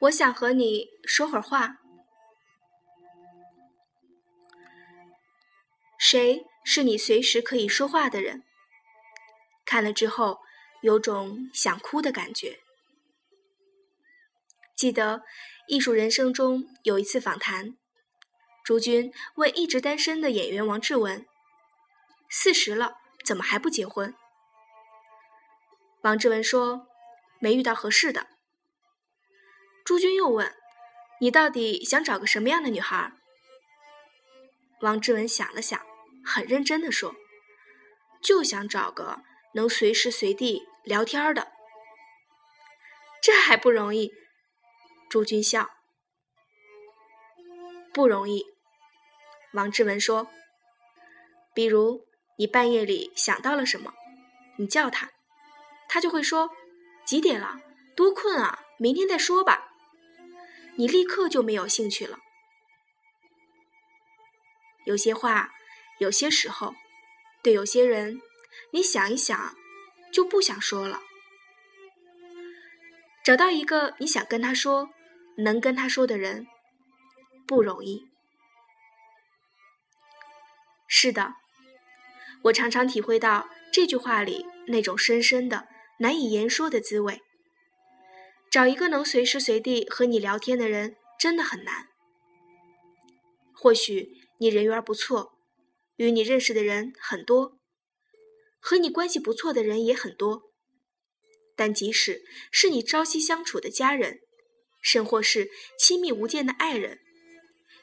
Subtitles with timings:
[0.00, 1.78] 我想和你说会儿话。
[5.98, 8.42] 谁是你随时可以说话的人？
[9.64, 10.40] 看了之后，
[10.82, 12.60] 有种想哭的感觉。
[14.76, 15.18] 记得
[15.66, 17.76] 《艺术人生》中有一次访谈，
[18.62, 21.26] 朱军问一直单身的演员王志文
[22.28, 24.14] ：“四十了，怎么还不结婚？”
[26.02, 26.86] 王志文说
[27.40, 28.26] ：“没遇到合适的。”
[29.86, 30.52] 朱军又问
[31.22, 33.12] ：“你到底想找个什么样的女孩？”
[34.82, 35.80] 王志文想了想，
[36.24, 37.14] 很认真的说
[38.20, 39.22] ：“就想找个
[39.54, 41.52] 能随时随地聊天的。”
[43.22, 44.12] 这还不容易？
[45.08, 45.70] 朱军笑
[47.94, 48.44] ：“不容易。”
[49.54, 50.28] 王志文说
[51.54, 53.94] ：“比如你半夜里想到了什么，
[54.58, 55.12] 你叫他，
[55.88, 56.50] 他就会说
[57.06, 57.60] ：‘几点了？
[57.94, 58.64] 多困啊！
[58.78, 59.74] 明天再说吧。’”
[60.76, 62.18] 你立刻就没有兴趣了。
[64.84, 65.52] 有些话，
[65.98, 66.74] 有些时候，
[67.42, 68.20] 对有些人，
[68.72, 69.56] 你想一想，
[70.12, 71.00] 就不想说了。
[73.24, 74.90] 找到一个你想跟他说、
[75.38, 76.46] 能跟他说的人，
[77.46, 78.06] 不容易。
[80.86, 81.34] 是的，
[82.42, 85.66] 我常常体会到这句话里那种深深的、
[85.98, 87.20] 难以言说的滋味。
[88.56, 91.88] 找一个能随时随地和你聊天的人真的很难。
[93.52, 95.38] 或许你人缘不错，
[95.96, 97.58] 与你认识的人很多，
[98.58, 100.54] 和你关系不错的人也很多，
[101.54, 104.20] 但即使是你朝夕相处的家人，
[104.80, 107.00] 甚或是亲密无间的爱人，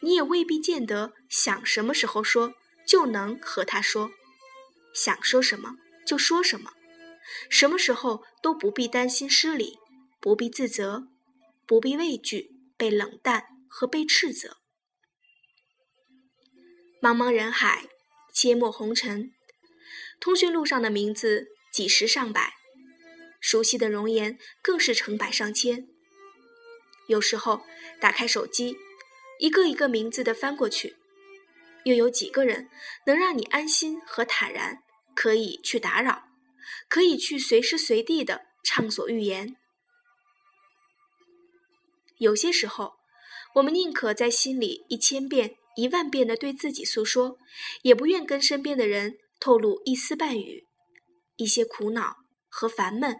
[0.00, 4.10] 你也未必见得想什么时候说就能和他说，
[4.92, 6.72] 想说什么就说什么，
[7.48, 9.78] 什么时候都不必担心失礼。
[10.26, 11.06] 不必自责，
[11.68, 14.56] 不必畏惧被冷淡和被斥责。
[17.00, 17.86] 茫茫人海，
[18.34, 19.30] 阡陌红尘，
[20.18, 22.54] 通讯录上的名字几十上百，
[23.38, 25.86] 熟悉的容颜更是成百上千。
[27.06, 27.62] 有时候
[28.00, 28.76] 打开手机，
[29.38, 30.96] 一个一个名字的翻过去，
[31.84, 32.68] 又有几个人
[33.06, 34.82] 能让你安心和坦然，
[35.14, 36.24] 可以去打扰，
[36.88, 39.56] 可以去随时随地的畅所欲言。
[42.18, 42.94] 有些时候，
[43.56, 47.36] 我们宁可在心里一千遍、一万遍的对自己诉说，
[47.82, 50.66] 也不愿跟身边的人透露一丝半语，
[51.36, 52.16] 一些苦恼
[52.48, 53.16] 和烦闷，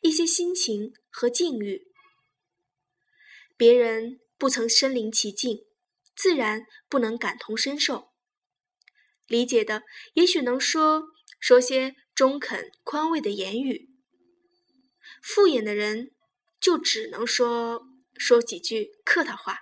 [0.00, 1.88] 一些心情和境遇。
[3.56, 5.64] 别人不曾身临其境，
[6.14, 8.10] 自然不能感同身受。
[9.26, 9.82] 理解的
[10.14, 11.04] 也许能说
[11.40, 13.90] 说些中肯宽慰的言语，
[15.20, 16.12] 敷衍的人
[16.60, 17.86] 就只能说。
[18.20, 19.60] 说几句客套话，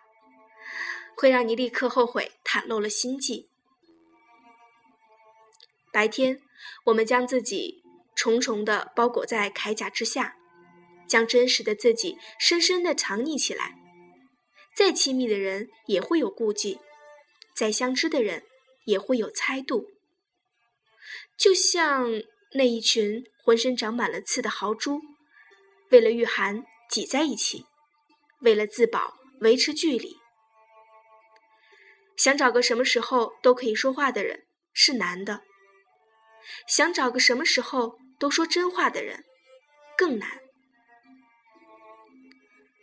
[1.15, 3.49] 会让你立刻后悔袒露了心迹。
[5.93, 6.43] 白天，
[6.87, 7.85] 我们将自己
[8.17, 10.37] 重重的包裹在铠甲之下，
[11.07, 13.79] 将真实的自己深深的藏匿起来。
[14.75, 16.81] 再亲密的人也会有顾忌，
[17.55, 18.43] 再相知的人
[18.87, 19.87] 也会有猜度。
[21.37, 22.11] 就像
[22.55, 25.01] 那一群浑身长满了刺的豪猪，
[25.91, 27.65] 为了御寒挤在一起。
[28.41, 30.17] 为了自保，维持距离，
[32.17, 35.43] 想找个什么时候都可以说话的人是难的；
[36.67, 39.25] 想找个什么时候都说真话的人
[39.97, 40.41] 更难。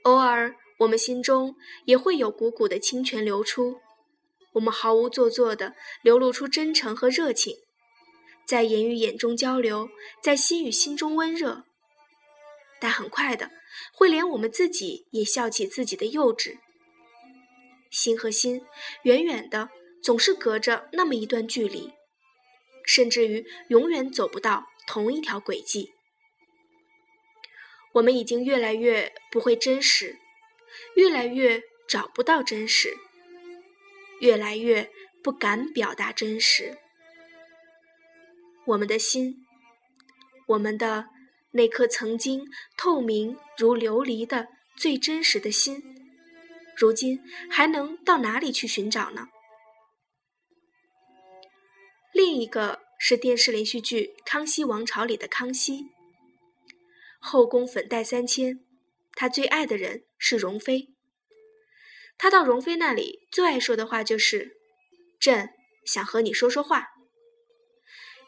[0.04, 1.56] 偶尔，我们心中
[1.86, 3.80] 也会有股股的清泉流出，
[4.54, 5.74] 我们毫无做作的
[6.04, 7.56] 流露出真诚和热情，
[8.46, 9.90] 在言语眼中交流，
[10.22, 11.64] 在心与心中温热。
[12.80, 13.52] 但很快的，
[13.94, 16.58] 会连我们自己也笑起自己的幼稚。
[17.90, 18.62] 心和心，
[19.04, 19.70] 远远的，
[20.04, 21.94] 总是隔着那么一段距离，
[22.86, 25.94] 甚至于永远走不到同一条轨迹。
[27.94, 30.18] 我们已经越来越不会真实，
[30.96, 32.94] 越来越找不到真实，
[34.20, 34.92] 越来越
[35.24, 36.78] 不敢表达真实。
[38.66, 39.46] 我们的心，
[40.48, 41.15] 我们的。
[41.56, 45.82] 那颗曾经透明如琉璃的最真实的心，
[46.76, 49.30] 如今还能到哪里去寻找呢？
[52.12, 55.86] 另一个是电视连续剧《康熙王朝》里的康熙，
[57.20, 58.60] 后宫粉黛三千，
[59.14, 60.90] 他最爱的人是容妃。
[62.18, 64.58] 他到容妃那里最爱说的话就是
[65.18, 65.52] ：“朕
[65.86, 66.90] 想和你说说话。”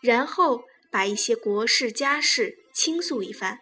[0.01, 2.63] 然后把一些国事家事。
[2.77, 3.61] 倾诉一番，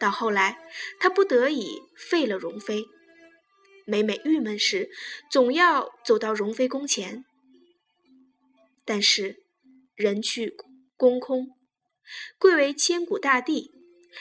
[0.00, 0.58] 到后来，
[0.98, 2.86] 他不得已废了容妃。
[3.86, 4.90] 每每郁闷时，
[5.30, 7.24] 总要走到容妃宫前。
[8.84, 9.44] 但是
[9.94, 10.56] 人去
[10.96, 11.50] 宫空，
[12.36, 13.70] 贵为千古大帝，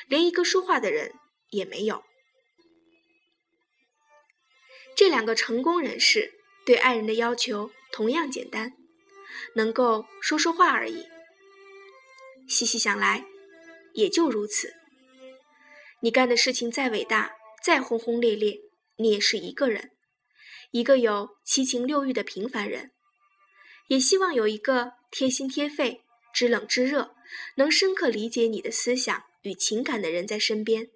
[0.07, 1.15] 连一个说话的人
[1.49, 2.03] 也没有。
[4.95, 6.31] 这两个成功人士
[6.63, 8.73] 对爱人的要求同样简单，
[9.55, 11.11] 能够说说话而已。
[12.53, 13.25] 细细想来，
[13.93, 14.71] 也就如此。
[16.01, 17.33] 你干的事情再伟大，
[17.63, 18.59] 再轰轰烈烈，
[18.97, 19.91] 你也是一个人，
[20.71, 22.91] 一个有七情六欲的平凡人。
[23.87, 26.03] 也希望有一个贴心贴肺、
[26.33, 27.15] 知冷知热、
[27.55, 30.89] 能深刻理解你的思想与情感的人在身边，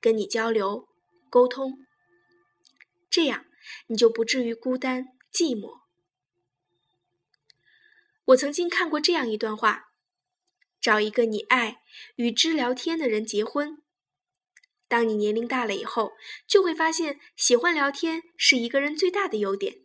[0.00, 0.88] 跟你交流、
[1.28, 1.86] 沟通。
[3.10, 3.44] 这样，
[3.88, 5.80] 你就不至于孤单寂寞。
[8.26, 9.89] 我曾经看过这样一段话：
[10.80, 11.82] 找一个你爱、
[12.16, 13.82] 与之聊天的人结婚。
[14.88, 16.12] 当你年龄大了以后，
[16.46, 19.76] 就会发现喜欢聊天是一个人最大的优点。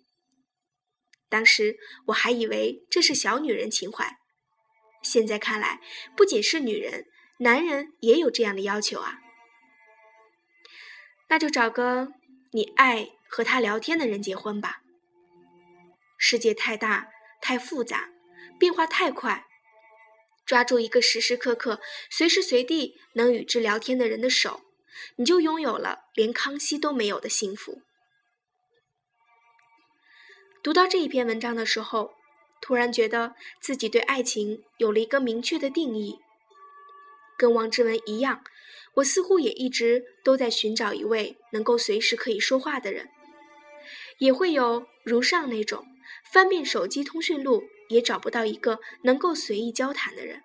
[1.30, 1.78] 当时
[2.08, 4.18] 我还以为这是小女人情怀，
[5.04, 5.82] 现在看来，
[6.16, 7.06] 不仅是女人，
[7.40, 9.20] 男人也有这样的要求啊。
[11.30, 12.14] 那就找个
[12.52, 13.10] 你爱。
[13.28, 14.84] 和他聊天的人结婚吧。
[16.18, 17.10] 世界太大
[17.42, 18.10] 太复杂，
[18.58, 19.46] 变化太快，
[20.46, 24.62] 抓住一个时时刻刻、随时随地能与之聊天的人的手，
[25.16, 27.82] 你就拥有了连康熙都没有的幸福。
[30.62, 32.16] 读到这一篇文章的时候，
[32.62, 36.20] 突然觉得自己对爱情有了一个明确的定义。
[37.38, 38.44] 跟王志文一样，
[38.96, 43.10] 我似乎也一直都在寻找一位能够随时可以说话的人。
[44.20, 45.86] 也会有如上那种
[46.32, 50.42] 翻遍手机通讯录也找不到一个能够随意交谈的人。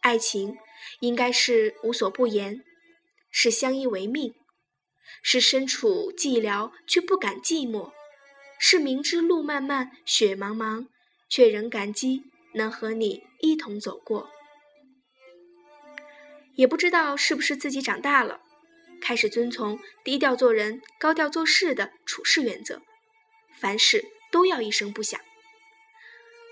[0.00, 0.56] 爱情
[1.00, 2.62] 应该是无所不言，
[3.30, 4.34] 是相依为命，
[5.22, 7.92] 是身处寂寥却不敢寂寞，
[8.58, 10.86] 是明知路漫漫雪茫茫，
[11.28, 12.22] 却仍感激
[12.54, 14.30] 能和你一同走过。
[16.54, 18.40] 也不知道是不是自己长大了。
[18.98, 22.80] 开始遵从低调做人、高调做事的处事原则，
[23.60, 25.20] 凡事都要一声不响。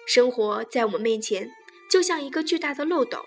[0.07, 1.51] 生活在我们面前，
[1.91, 3.27] 就像一个巨大的漏斗。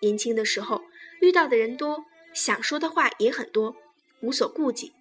[0.00, 0.84] 年轻的时候
[1.20, 2.04] 遇到的人多，
[2.34, 3.76] 想说的话也很多，
[4.20, 4.92] 无所顾忌。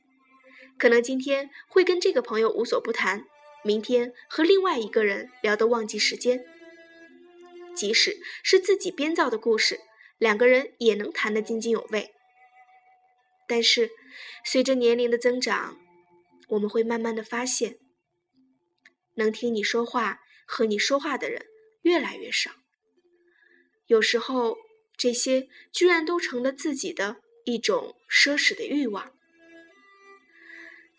[0.77, 3.25] 可能今天会跟这个朋友无所不谈，
[3.63, 6.45] 明天和另外一个人聊得忘记时间。
[7.75, 9.79] 即使是自己编造的故事，
[10.17, 12.13] 两个人也能谈得津津有味。
[13.47, 13.91] 但是，
[14.43, 15.77] 随着年龄的增长，
[16.49, 17.77] 我们会慢慢的发现，
[19.15, 21.45] 能听你说话、和你说话的人
[21.81, 22.51] 越来越少。
[23.87, 24.57] 有时候，
[24.97, 29.11] 这些居然都成了自己的一种奢侈的欲望。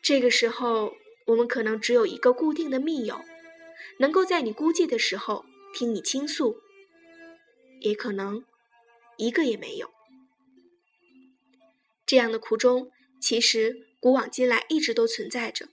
[0.03, 0.97] 这个时候，
[1.27, 3.25] 我们可能只有一个固定的密友，
[3.99, 5.45] 能够在你孤寂的时候
[5.75, 6.61] 听你倾诉，
[7.81, 8.45] 也可能
[9.17, 9.91] 一个也没有。
[12.05, 15.69] 这样的苦衷，其实古往今来一直都存在着。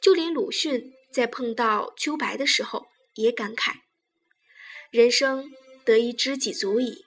[0.00, 3.76] 就连鲁迅在碰到秋白的时候，也感慨
[4.92, 5.50] ：“人生
[5.82, 7.06] 得一知己足矣，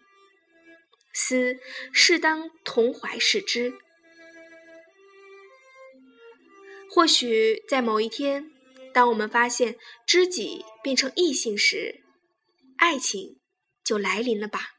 [1.13, 1.59] 思
[1.93, 3.77] 适当同怀视之。”
[6.89, 8.51] 或许在某一天，
[8.91, 12.03] 当我们发现知己变成异性时，
[12.77, 13.39] 爱情
[13.83, 14.71] 就来临了吧。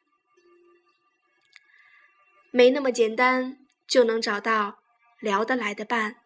[2.51, 4.83] 没那么简单就能找到
[5.21, 6.20] 聊得来的伴。